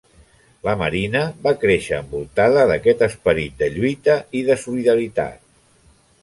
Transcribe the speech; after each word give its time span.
La 0.67 0.71
Marina 0.77 1.19
va 1.43 1.51
créixer 1.63 1.99
envoltada 2.03 2.63
d'aquest 2.71 3.05
esperit 3.09 3.61
de 3.61 3.69
lluita 3.77 4.17
i 4.41 4.43
de 4.49 4.57
solidaritat. 4.63 5.39